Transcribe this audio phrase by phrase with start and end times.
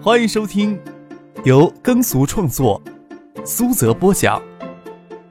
[0.00, 0.80] 欢迎收听
[1.44, 2.80] 由耕俗创作、
[3.44, 4.40] 苏泽播讲、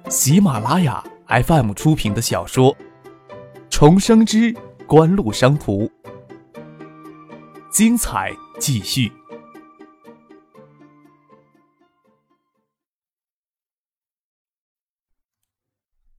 [0.10, 2.76] 喜马拉雅 FM 出品的小说
[3.70, 4.54] 《重生之
[4.86, 5.86] 官路商途》，
[7.72, 9.10] 精彩继续，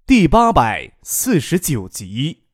[0.07, 2.48] 第八百四十九集。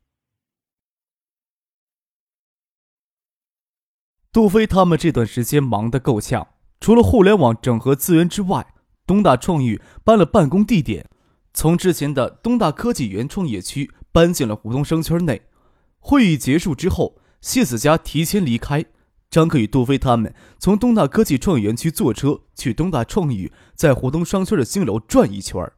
[4.34, 6.48] 杜飞他们这段时间忙得够呛，
[6.80, 8.66] 除了互联网整合资源之外，
[9.06, 11.08] 东大创意搬了办公地点，
[11.52, 15.42] 从之前的东大科技园创业区搬进了湖东商圈内。
[16.00, 18.84] 会议结束之后，谢子佳提前离开，
[19.30, 25.74] 张克与杜飞他们从东大科技创意园区坐车去东大创意在湖东商圈的新楼转一圈儿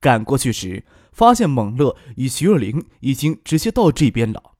[0.00, 4.54] 赶过去时，发现猛乐与徐若琳已经直接到这边了，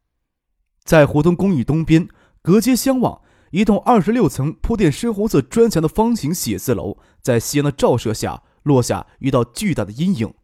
[0.85, 2.07] 在湖东公寓东边，
[2.43, 3.23] 隔街相望。
[3.51, 10.35] 一栋二十六层、铺垫深红色砖墙的方形写字楼，在夕阳的照射下落下一道巨大的阴影，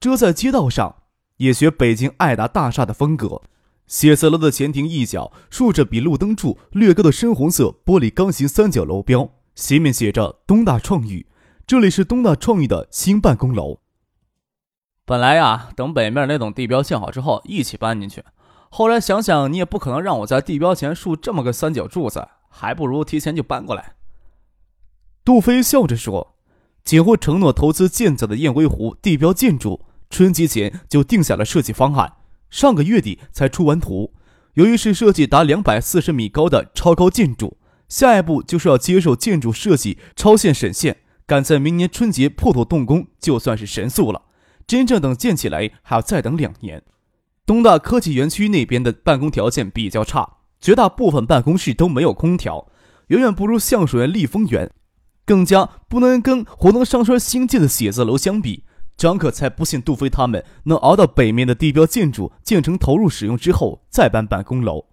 [0.00, 0.96] 遮在街道上，
[1.36, 3.42] 也学北京爱达大厦的风格。
[3.86, 11.26] 写字楼的前庭一角竖着比路灯柱略高的深红色玻璃钢形三角楼标，斜面写着“东大创意”，
[11.66, 13.80] 这里是东大创意的新办公楼。
[15.04, 18.24] 本来呀，等北面那栋地标建好之后一起搬进去，
[18.70, 22.26] 后来想想，你也不可能让我在地标前竖这么个三角柱子。
[22.56, 23.96] 还不如提前就搬过来。
[25.24, 26.36] 杜飞笑着说
[26.84, 32.12] ：“几乎承诺投资建造的雁归湖地标建筑，春节前就定下了设计方案，
[32.48, 34.12] 上个月底才出完图。
[34.52, 37.56] 由于是设计达两百四十米高的超高建筑，
[37.88, 44.22] 下一步就是要接受建筑设计超限审限，赶在明年春节破土动工，就算是神速了。
[44.66, 46.82] 真正等建起来，还要再等两年。
[47.44, 52.68] 东大科技园区那边的办公条件比较差。”绝大部分办公室都没有空调，
[53.08, 54.70] 远远不如橡树园丽峰园，
[55.26, 58.64] 更加不能跟湖东商圈新建的写字楼相比。
[58.96, 64.86] 张可才不信杜飞他们能熬到北面的地标建筑建成投入使用之后再搬办公楼。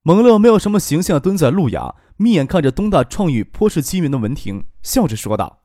[0.00, 5.60] 蒙乐没有什么形象，蹲在路牙，眯眼看着东大创意颇是机敏的文婷，笑着说道：“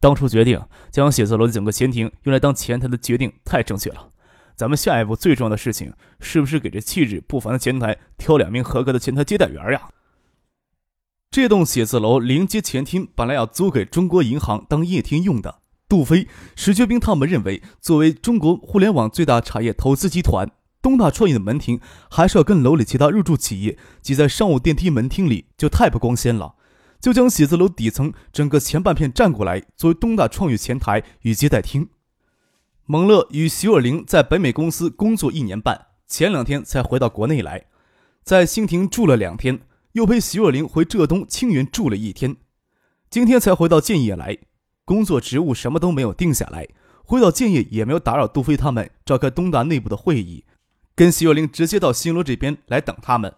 [0.00, 0.60] 当初决定
[0.90, 4.08] 将写字楼的整个前庭用来当前台的决定太正确了。”
[4.56, 9.88] 咱们下一步最重要的事情，是不是给这气质不凡的前台挑两名合格的前台接待员呀？
[11.30, 15.62] 这栋写字楼临街前厅本来要租给中国银行当业厅用的。
[15.88, 20.50] 杜飞、石学兵他们认为，作为中国互联网最大产业投资集团，
[20.80, 26.54] 东大创意的门庭还是要跟楼里其他入驻企业挤在商务电梯门厅里，就太不光鲜了。
[27.00, 31.88] 就将写字楼底层整个前半片占过来，作为东大创意前台与接待厅。
[32.86, 37.64] 蒙乐与徐若琳在北美公司工作一年半，前两天才回到国内来，
[38.22, 39.60] 在兴庭住了两天，
[39.92, 42.36] 又陪徐若琳回浙东青云住了一天，
[43.08, 44.36] 今天才回到建业来。
[44.84, 46.68] 工作职务什么都没有定下来，
[47.02, 50.44] 回到建业也没有打扰杜飞他们召开东大内部的会议，
[50.94, 53.32] 跟徐若琳直接到新罗这边来等他们。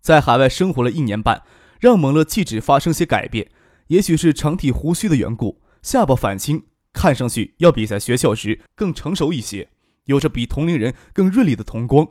[0.00, 1.42] 在海外生活了一年半，
[1.80, 3.50] 让蒙乐气质发生些改变，
[3.88, 6.62] 也许是长剃胡须的缘故，下巴反青。
[6.92, 9.70] 看上去要比在学校时更成熟一些，
[10.04, 12.10] 有着比同龄人更锐利的瞳光，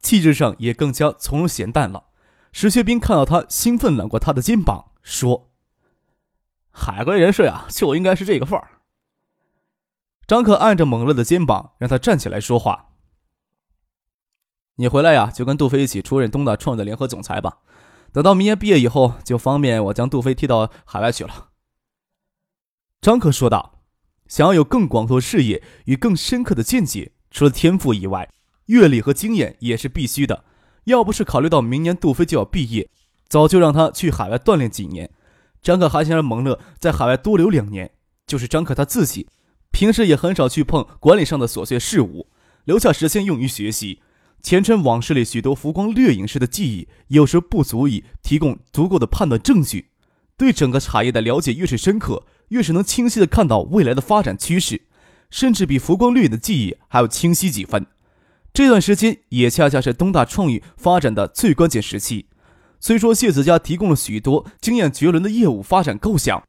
[0.00, 2.08] 气质上也更加从容闲淡了。
[2.52, 5.50] 石学兵看到他，兴奋揽过他的肩膀，说
[6.70, 8.80] ：“海归人士呀，就应该是这个范儿。”
[10.26, 12.90] 张可按着猛乐的肩膀，让他站起来说话
[14.76, 17.58] ：“你回来呀，就跟杜飞一起出任东大创的联合总裁吧。
[18.12, 21.50] 等到明年毕业以后，就方便我将杜飞踢到海外去了。”
[23.00, 23.77] 张可说道。
[24.28, 28.28] 想要有更广阔的视野与更深刻的见解，除了天赋以外，
[28.66, 30.44] 阅历和经验也是必须的。
[30.84, 32.88] 要不是考虑到明年杜飞就要毕业，
[33.28, 35.10] 早就让他去海外锻炼几年。
[35.60, 37.90] 张可还想让蒙乐在海外多留两年。
[38.26, 39.26] 就是张可他自己，
[39.70, 42.28] 平时也很少去碰管理上的琐碎事务，
[42.64, 44.02] 留下时间用于学习。
[44.42, 49.88] 前尘往事里许多浮光掠影式的记忆，有时不足以提供足够的判断证据。
[50.36, 52.22] 对整个产业的了解越是深刻。
[52.48, 54.82] 越是能清晰的看到未来的发展趋势，
[55.30, 57.86] 甚至比浮光掠影的记忆还要清晰几分。
[58.52, 62.26] 这段时间也恰恰是东大创意发展的最关键时期。
[62.80, 66.42] 虽说谢子家提供了许多经验绝伦的业务发展构想，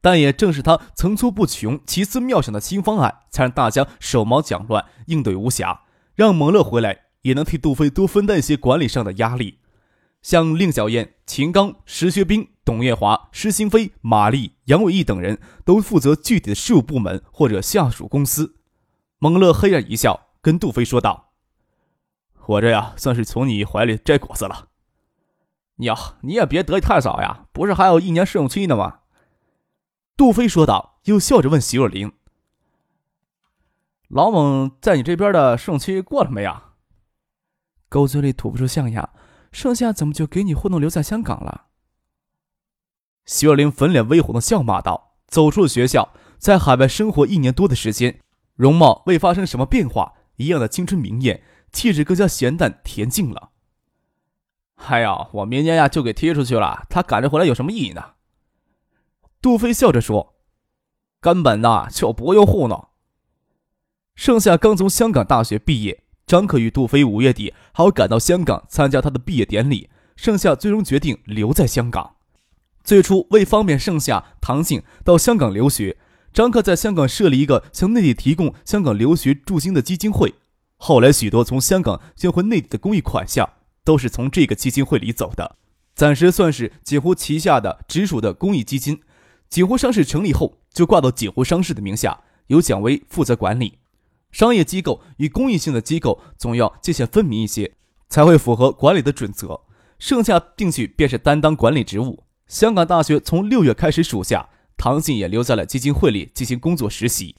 [0.00, 5.80] 但也正是他层出不穷、奇思妙想的新方案，才让大家手忙脚乱、应对无暇，
[6.14, 9.58] 让蒙乐回来也能替杜飞多分担一些管理上的压力。
[10.22, 12.48] 像令小燕、秦刚、石学兵。
[12.70, 18.60] 董月华、施新飞、马丽、杨伟义等人都负责具体的事务部门或者下属公司。
[19.18, 21.32] 蒙乐嘿然一笑，跟杜飞说道
[22.46, 24.68] ：“我这呀，算是从你怀里摘果子了。”
[25.82, 29.00] 哟，你也别得意太早呀，不是还有一年试用期呢吗？
[30.16, 32.12] 杜飞说道，又笑着问徐若琳
[34.06, 36.74] ：“老蒙在你这边的试用期过了没啊？”
[37.90, 39.10] 狗嘴里吐不出象牙，
[39.50, 41.66] 剩下怎么就给你糊弄留在香港了？
[43.26, 48.20] 徐若琳粉脸微红的笑骂道：“走出了学校，在海外生活一年多的时间，
[48.54, 53.50] 容貌未发生什么变化，一样的青春明艳，气质更加咸淡恬静了。”
[54.88, 58.02] 哎呀，我明年呀就给踢出去了，他赶着回来有什么意义呢？
[59.42, 60.34] 杜飞笑着说
[61.20, 62.88] ：“根本呐就不用糊弄。”
[64.16, 69.88] 盛夏刚从香港大学毕业，张可与杜飞五月底还要赶到香港参加他的毕业典礼。
[70.16, 72.16] 盛夏最终决定留在香港。
[72.84, 75.96] 最初为方便盛夏、唐静到香港留学，
[76.32, 80.34] 张克在香港设立一个向内地提供香港留学助兴的基金会。
[80.76, 83.48] 后来，许多从香港捐回内地的公益款项。
[83.82, 85.56] 都是从这个基金会里走的，
[85.94, 89.00] 暂时算是锦湖旗下的直属的公益基金。
[89.48, 93.78] 锦湖商事成立后，就挂到锦湖商事的名下，由蒋薇负责管理。
[94.30, 97.72] 商业机构与公益性的机构总要界限分明一些，
[98.10, 99.62] 才会符合管理的准则。
[99.98, 102.22] 剩下进去便是担当管理职务。
[102.50, 107.36] 香港大学从六月开始暑假，唐静也留在了基金会里进行工作实习。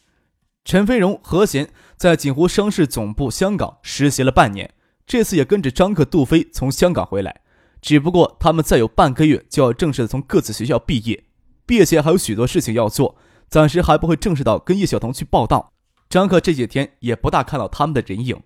[0.64, 4.74] 陈飞荣、何贤在锦湖商事总部香港实习了半年。
[5.06, 7.42] 这次也跟着张克、杜飞从香港回来，
[7.82, 11.26] 只不过他们再有半个月就要正式的从各自学校毕业，
[11.66, 13.18] 毕业前还有许多事情要做，
[13.50, 15.74] 暂时还不会正式到跟叶晓彤去报道。
[16.08, 18.42] 张克这几天也不大看到他们的人影。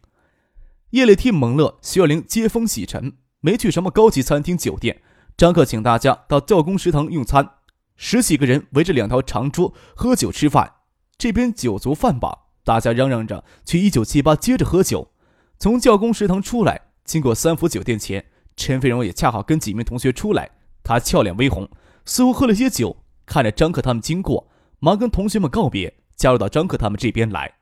[0.90, 5.04] 夜里替蒙乐、徐若琳接风洗尘，没去什么高级餐厅酒店。
[5.38, 7.50] 张克请大家到教工食堂用餐，
[7.98, 10.76] 十几个人围着两条长桌喝酒吃饭，
[11.18, 15.12] 这边酒足饭饱，大家嚷嚷着去一九七八接着喝酒。
[15.60, 18.24] 从教工食堂出来，经过三福酒店前，
[18.56, 20.50] 陈飞荣也恰好跟几名同学出来。
[20.84, 21.70] 他俏脸微红，
[22.06, 24.48] 似乎喝了些酒，看着张克他们经过，
[24.80, 27.56] 忙跟同学们告别，加入到张克他们这边来。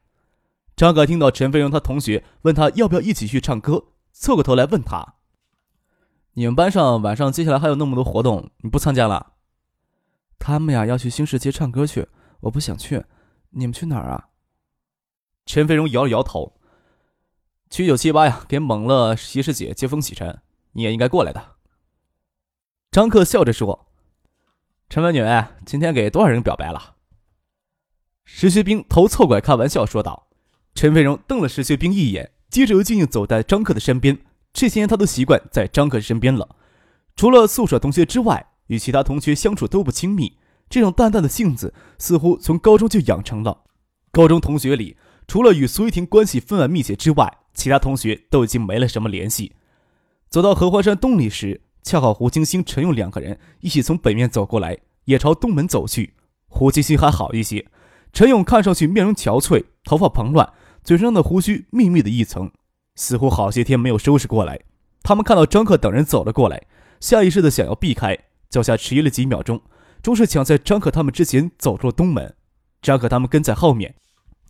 [0.75, 5.15] 张克听到陈飞荣他同学问他要不要一起去唱歌，凑过头来问他
[6.33, 9.33] ：“你们班上晚上接下来还有那么多活动，你不参加了？”
[10.39, 12.07] 他们呀要去新世界唱歌去，
[12.41, 13.05] 我不想去。
[13.51, 14.29] 你们去哪儿啊？
[15.45, 16.59] 陈飞荣摇了摇头。
[17.69, 20.41] 去九七八呀，给猛乐习师姐接风洗尘，
[20.73, 21.55] 你也应该过来的。
[22.91, 23.87] 张克笑着说
[24.89, 25.23] ：“陈美女，
[25.65, 26.95] 今天给多少人表白了？”
[28.25, 30.27] 石学兵头凑过来开玩笑说道。
[30.75, 34.19] 陈飞荣瞪了石学兵一眼，接着又静静走在张克的身边。
[34.53, 36.55] 这些年他都习惯在张克身边了，
[37.15, 40.37] 除了宿舍同学之外，与其他同学相处都不亲密。
[40.69, 43.63] 这种淡淡的性子似乎从高中就养成了。
[44.11, 44.95] 高中同学里，
[45.27, 49.53] 除了与苏玉婷关系分外密切之外，其他同学都已经没了什么联系。
[50.29, 56.13] 走到荷花山东里时，恰好胡金星、陈勇两个人一起从北面走过来，也朝东门走去。
[56.47, 57.67] 胡金星还好一些，
[58.11, 60.53] 陈勇看上去面容憔悴，头发蓬乱，
[60.83, 62.51] 嘴上的胡须密密的一层，
[62.95, 64.59] 似乎好些天没有收拾过来。
[65.01, 66.65] 他们看到张克等人走了过来，
[66.99, 68.17] 下意识的想要避开，
[68.49, 69.61] 脚下迟疑了几秒钟，
[70.01, 72.35] 终是抢在张克他们之前走出了东门。
[72.81, 73.95] 张克他们跟在后面。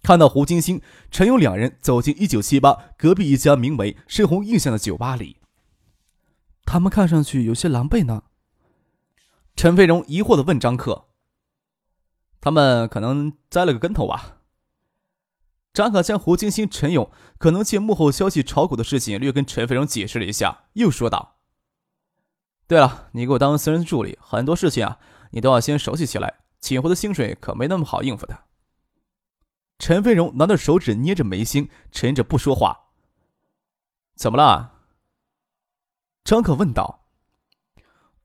[0.03, 5.37] 看到胡金星、陈勇两人走进一九七八隔壁一家名为“深红印象”的酒吧里，
[6.65, 8.23] 他们看上去有些狼狈呢。
[9.55, 11.05] 陈飞荣疑惑的问张克
[12.41, 14.39] ：“他们可能栽了个跟头吧？”
[15.73, 21.37] 张可将胡金星、陈勇可能借幕后消息炒股的事情略跟陈飞荣解释了一下，又说道
[22.67, 24.99] ：“对了，你给我当私人助理，很多事情啊，
[25.31, 26.41] 你都要先熟悉起来。
[26.59, 28.43] 请回的薪水可没那么好应付的。”
[29.79, 32.91] 陈飞荣拿着手指捏着眉心，沉着不说话。
[34.15, 34.73] 怎么了？
[36.23, 37.07] 张可问道。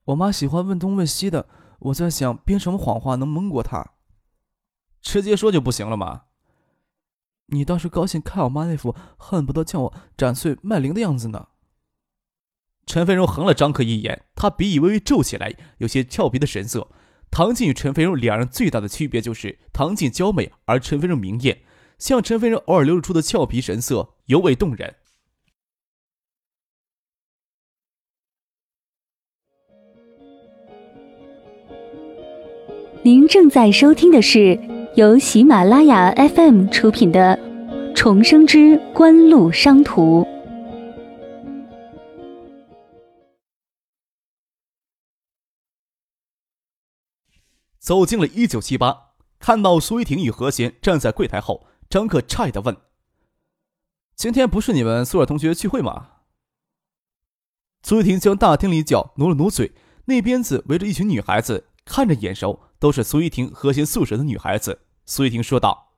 [0.05, 3.95] 我妈喜欢问东问西的，我在想编什么谎话能蒙过她。
[5.01, 6.25] 直接说就不行了吗？
[7.51, 11.49] 你倒是高兴看我妈那副恨不得将我斩碎卖灵的样子呢。
[12.87, 16.89] 陈飞荣横了张可一眼，他鼻翼微微皱起来，有些俏皮的神色。
[17.31, 21.63] 唐静与陈飞荣两人最大的区别就是唐静娇美，而陈飞荣明艳。
[21.99, 24.95] 像陈飞荣偶尔流露出的俏皮神色，尤为动人。
[33.03, 34.59] 您正在收听的是
[34.99, 37.39] 由喜马拉雅 FM 出品的
[37.95, 40.23] 《重生之官路商途》。
[47.79, 52.77] 走进了一九七八，看到苏一婷与何贤站在柜台后，张克诧异的问
[54.17, 56.09] ：“今天不是你们宿舍同学聚会吗？”
[57.87, 59.71] 苏玉婷将大厅里脚挪了挪嘴，
[60.07, 64.81] 那边子围着一群女孩子，看着眼熟，都是苏玉婷和谐宿舍的女孩子。
[65.09, 65.95] 苏玉婷说道：“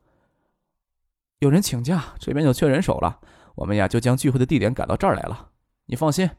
[1.41, 3.19] 有人请假，这边就缺人手了，
[3.57, 5.49] 我们呀就将聚会的地点改到这儿来了。
[5.87, 6.31] 你放心，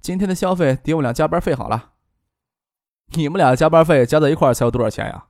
[0.00, 1.94] 今天的消费抵我俩加班费好了。
[3.16, 5.26] 你们俩加班费加在一块才有多少钱呀？”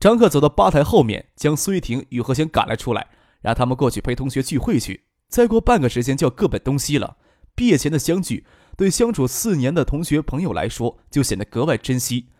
[0.00, 3.06] 张克走到吧台后面，将苏玉婷与何贤赶了出来，
[3.40, 5.04] 让他们过去陪同学聚会去。
[5.28, 7.18] 再过半个时间就要各奔东西了。
[7.54, 8.44] 毕业前的相聚，
[8.76, 12.30] 对相处四年的同学朋友来说，就显得格外珍惜。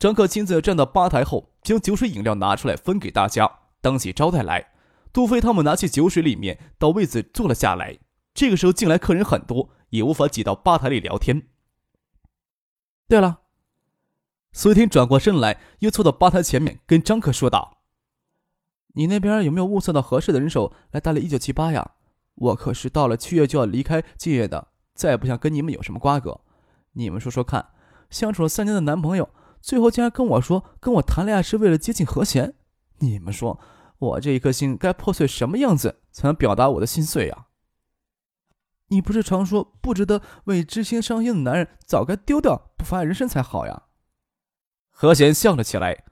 [0.00, 3.50] 张克亲自站到吧台后，将酒水饮料拿出来分给大家，
[3.80, 4.72] 当起招待来。
[5.12, 7.98] 杜飞他们拿起酒水里面，到位子坐了下来。
[8.34, 11.48] 这个时候进来客人很多，也无法挤到吧台里聊天。
[13.08, 13.40] 对了，
[14.52, 17.78] 苏婷转过身来，又坐到吧台前面，跟张克说道
[18.94, 21.92] ：“你那边有没有物色到合适的人手来打理一九七八呀？
[22.34, 26.40] 我可是到了七月就要离开敬业的，再也不想跟你们有什么瓜葛。
[26.92, 27.70] 你们说说看，
[28.10, 29.28] 相处了三年的男朋友。”
[29.60, 32.54] 最后竟然跟我说，跟我谈恋爱是为了接近和弦。
[32.98, 33.60] 你们说，
[33.98, 37.46] 我这一颗心该破碎什么样子才能表达我的心碎呀？
[38.88, 43.82] 你不是常说不值得为知心伤心的男人早该丢掉，不妨碍人生才好呀？
[44.90, 46.04] 和弦笑了起来。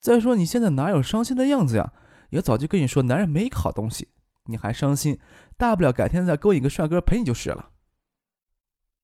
[0.00, 1.92] 再说你现在哪有伤心的样子呀？
[2.30, 4.08] 也早就跟你说，男人没一个好东西，
[4.44, 5.18] 你还伤心？
[5.56, 7.70] 大不了改天再勾引个帅哥陪你就是了。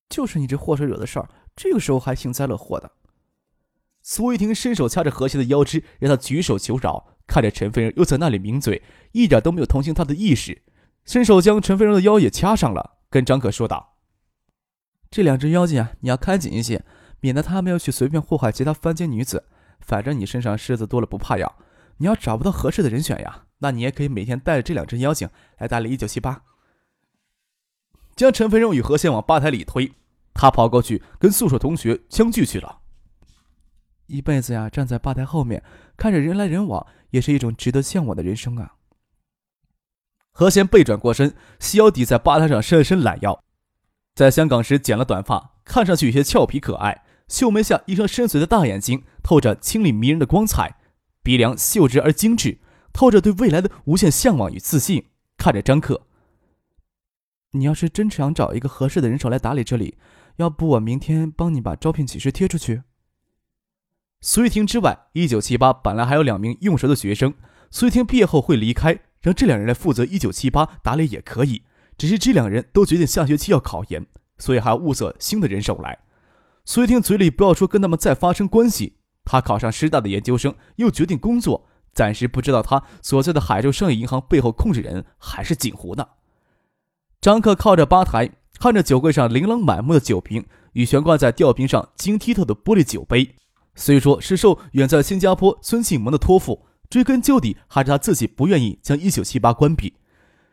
[0.09, 2.93] 就是你这祸水惹的事儿，这个时候还幸灾乐祸的。
[4.02, 7.09] 苏玉婷伸手掐着何贤的腰肢，让他举手求饶。
[7.26, 8.82] 看着陈飞荣又在那里抿嘴，
[9.12, 10.62] 一点都没有同情他的意识，
[11.04, 13.97] 伸手将陈飞荣的腰也掐上了，跟张可说道
[15.09, 16.85] ：“这两只妖精啊，你要看紧一些，
[17.21, 19.44] 免得他们要去随便祸害其他凡间女子。
[19.80, 21.56] 反正你身上虱子多了不怕咬，
[21.99, 26.42] 你要找不到合适的人选呀，那你也可以每天带着这两只妖精来打理一九七八。”
[28.14, 29.92] 将陈飞荣与何仙往吧台里推，
[30.35, 32.80] 他跑过去跟宿舍同学相聚去了。
[34.12, 35.62] 一辈子呀，站在吧台后面
[35.97, 38.75] 看着人来人往，也是一种值得向往的人生啊。
[40.33, 43.42] 何贤背转过身，细腰抵在吧台上伸了伸懒腰，
[44.14, 47.04] 在香港时剪了短发，看上去有些俏皮可爱。
[47.28, 50.76] 秀眉下一双深邃的大眼睛，透着清丽迷人的光彩，
[51.23, 52.59] 鼻梁秀直而精致，
[52.92, 55.07] 透着对未来的无限向往与自信。
[55.38, 56.02] 看着张克，
[57.52, 59.97] 你要是真想找一个合适的人手来打理这里，
[60.37, 62.83] 要不我明天帮你把招聘启事贴出去。
[64.25, 67.35] 苏玉婷之外，一九七八本来还有两名用熟的学生。
[67.73, 71.62] 苏玉婷毕业后会离开，让这两人来负责一九七八打理也可以。
[71.99, 74.07] 只是这两人都决定下学期要考研，
[74.38, 75.99] 所以还要物色新的人手来。
[76.64, 78.99] 苏玉婷嘴里不要说跟他们再发生关系。
[79.25, 86.07] 他考上师大的研究生，又决定工作，暂时不知道他所在的海州商业银行背后控制人还是锦湖呢。
[87.21, 93.35] 张克靠着吧台，看着酒柜上琳琅满目的酒瓶与悬挂在吊瓶上晶剔透的玻璃酒杯。
[93.75, 99.95] 虽说是受远在新加坡孙庆萌的托付，追根究底还是他自己不愿意将一九七八关闭。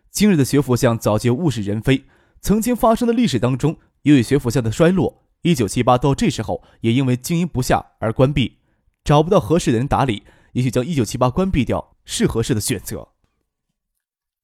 [0.10, 2.06] 今日的学府巷早就物是人非，
[2.42, 8.58] 曾经发生的历史当中，由于学府巷的衰落，一九七八到这时候也因为经营不下而关闭，
[9.04, 10.24] 找不到合适的人打理，
[10.54, 13.10] 也许将一九七八关闭掉是合适的选择。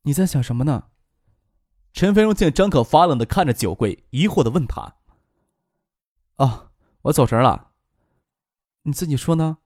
[0.03, 0.84] 你在想什么呢？
[1.94, 4.98] 陈飞荣见张可发冷的看着酒柜，疑惑的问他
[6.38, 6.72] ：“哦，
[7.03, 7.72] 我走神了。”
[8.86, 9.58] 你自己说呢？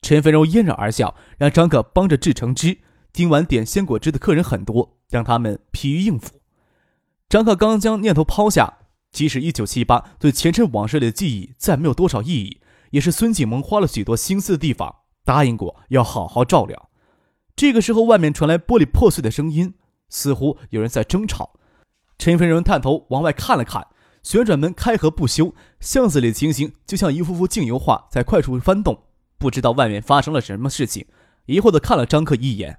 [0.00, 2.78] 陈飞荣嫣然而笑，让张可帮着制橙汁。
[3.12, 6.40] 今晚点鲜果汁的客人很多，让他们疲于应付。
[7.28, 8.78] 张可刚将念头抛下，
[9.10, 14.94] 即使一九七八对前尘往事里的记忆再没有多少意义，也是孙景萌花了许多心思的地方，
[15.24, 16.90] 答应过要好好照料。
[17.56, 19.74] 这个时候，外面传来玻璃破碎的声音，
[20.08, 21.54] 似乎有人在争吵。
[22.18, 23.88] 陈飞荣探头往外看了看。
[24.24, 29.04] 旋转门开合不休，巷子里的情形就像一幅幅镜油画在快速翻动，
[29.36, 31.06] 不知道外面发生了什么事情。
[31.44, 32.78] 疑惑的看了张克一眼。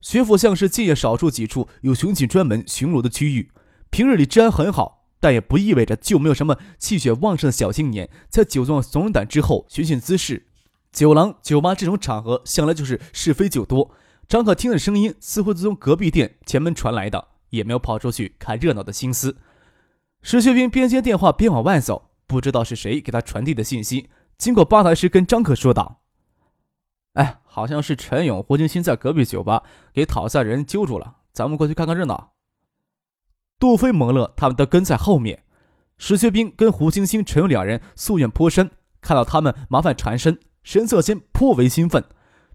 [0.00, 3.50] 学府巷是近业少数几处有巡警专门巡逻的区域，
[3.90, 10.46] 平日里治安很好，但也不意味着就没有什么气血旺盛的小青年在酒壮怂人胆之后寻衅滋事。
[10.90, 13.90] 酒廊、酒吧这种场合向来就是是非就多。
[14.26, 19.36] 张可听的声音似乎是从隔壁店前门传来的，也没有跑出去看热闹的心思。
[20.30, 24.10] 石学兵边接电话边往外走，不知道是谁给他传递的信息。
[24.36, 26.02] 经过吧台时，跟张可说道
[27.16, 32.32] ：“哎，好像是陈勇、胡金星在隔壁酒吧给讨债人揪住了，咱们过去看看热闹。”
[33.58, 35.44] 杜飞、蒙乐他们都跟在后面。
[35.96, 38.70] 石学兵跟胡金星、陈勇两人夙愿颇深，
[39.00, 42.04] 看到他们麻烦缠身，神色间颇为兴奋。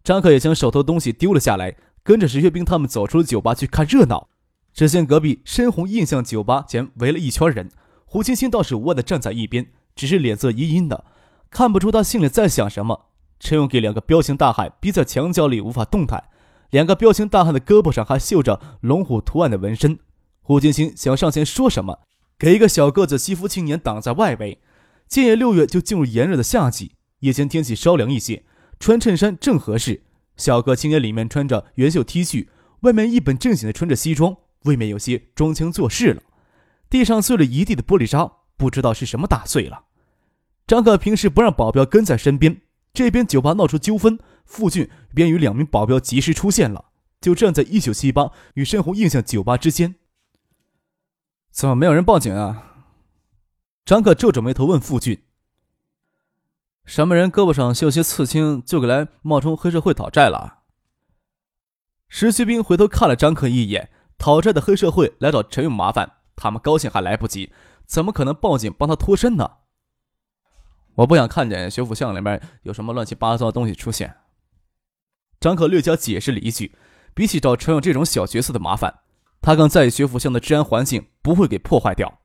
[0.03, 4.29] 张可也将手头东西丢了下来，跟着石学兵他们走出了酒吧去看热闹。
[4.73, 7.69] 只见隔壁深红印象酒吧前围了一圈人，
[8.05, 11.05] 胡青青倒是无外的站在一边，只是脸色阴阴的，
[11.49, 13.07] 看不出他心里在想什么。
[13.39, 16.23] 陈勇给两个彪形大汉逼在墙角里无法动弹，
[16.71, 19.99] 两个彪形大汉的胳膊上还绣着龙虎图案的纹身。
[20.41, 21.99] 胡青青想上前说什么，
[22.39, 24.59] 给一个小个子西服青年挡在外围。
[25.07, 28.43] 今年六月就进入炎热的夏季，夜间天气稍凉一些，
[28.79, 30.03] 穿衬衫正合适。
[30.35, 32.47] 小个青年里面穿着圆袖 T 恤，
[32.81, 36.21] 外面一本正经的穿着西装，未免有些装腔作势了。
[36.89, 39.85] 地上碎了一地的玻璃渣，不知道是什么打碎了。
[40.67, 42.61] 张可平时不让保镖跟在身边，
[42.93, 46.85] 这边酒吧闹出纠纷，傅俊便与两名保镖及时出现了，
[47.19, 49.95] 就站在一九七八与深红印象酒吧之间。
[51.51, 52.69] 怎么没有人报警啊？
[53.85, 55.23] 张可皱着眉头问傅俊
[56.85, 60.59] ：“什么人胳膊上绣些刺青，就给来冒充黑社会讨债了？”
[62.07, 67.51] 石学兵回头看了张可一眼，讨债的黑社会来找陈勇麻烦，他们高兴还来不及，
[67.85, 69.51] 怎么可能报警帮他脱身呢？
[70.95, 74.15] 我不想看见学府巷里面有什么乱七八糟的东西出现。
[75.39, 76.75] 张可略加解释了一句
[77.13, 78.99] ：“比起找陈勇这种小角色的麻烦。”
[79.41, 82.19] 他更在意学府巷的治安环境不会给破坏掉。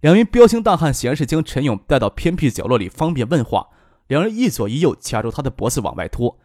[0.00, 3.68] 两名彪形大汉显然是将陈勇带到偏僻角落里，方便问话。
[4.08, 6.40] 两人一左一右卡住他的脖子往外拖。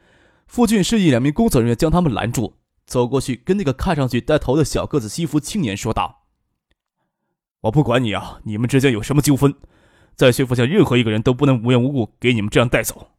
[0.46, 6.24] 傅俊示意两名工作人员将他们拦住，走过去跟那个看上去带头的小个子西服青年说道
[7.62, 9.56] ：“我不管你啊，你们之间有什么纠纷，
[10.16, 13.12] 在学府下任何一个人都不能无缘无故给你们这样带走。”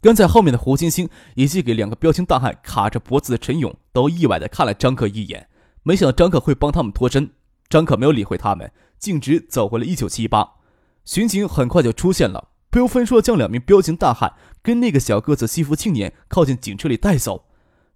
[0.00, 5.48] 跟在后面的胡星星以及给两个彪形大汉卡着脖子的陈勇都意外的看了张克一眼，
[5.82, 7.32] 没想到张克会帮他们脱身。
[7.68, 10.54] 张克没有理会他们，径直走回了一九七八。
[11.04, 17.47] 巡警很快就出现了，不由分说将两名彪形大汉跟那个小个子西服青年靠近警车里带走。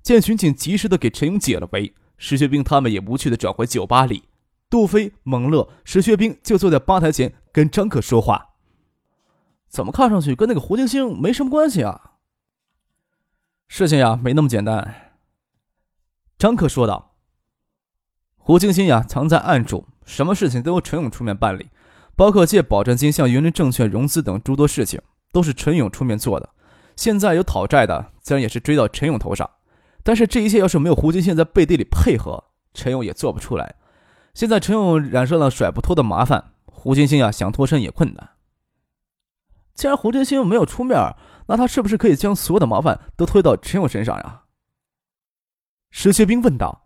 [0.02, 4.24] 见巡警及时的给陈勇解了围，石学兵他们也无趣的转回酒吧里。
[4.68, 8.54] 杜飞、蒙乐、石学兵就坐在吧台前跟张克说话。
[9.68, 12.12] 怎么看上去跟那个胡晶晶没什么关系啊？
[13.68, 15.12] 事情呀，没那么简单。
[16.38, 17.14] 张克说道
[18.36, 21.68] ：“胡晶晶呀，藏在暗处，什么事情都由陈勇出面办理，
[22.16, 25.00] 包括借保证金向云林证券融资等诸多事情，
[25.32, 26.50] 都是陈勇出面做的。
[26.96, 29.48] 现在有讨债的，自然也是追到陈勇头上。
[30.02, 33.76] 但是这一切要是没有胡晶晶在背地里配合，陈勇也做不出来。
[34.34, 38.30] 现在陈勇染上了甩不脱的麻烦，胡晶晶呀，想脱身也困难。”
[39.74, 41.14] 既然胡天星没有出面，
[41.46, 44.42] 那他是不是可以将所有的麻烦都推到陈勇身上呀？
[45.90, 46.84] 石学兵问道。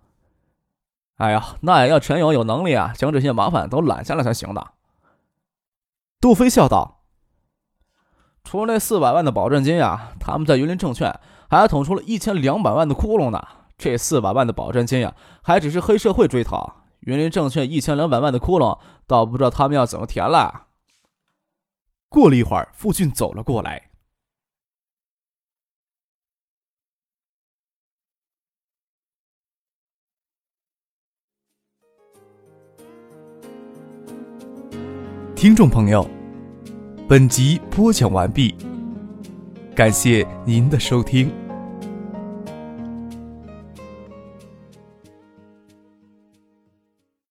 [1.16, 4.72] 哎呀，那也要陈勇有能力啊，将这些麻烦都揽下来才行的。
[6.20, 7.02] 杜飞笑道。
[8.44, 13.46] 除了那四百万的保证金呀，他们在云林证券还捅出了一千两百万的窟窿呢。
[13.78, 20.68] 这四百万的保证金呀，还只是黑社会追讨，云林证券一千两百万的窟窿，倒不知道他们要怎么填了。
[22.08, 23.90] 过了一会儿，傅俊走了过来。
[35.34, 36.08] 听众朋友，
[37.06, 38.56] 本集播讲完毕，
[39.76, 41.45] 感谢您的收听。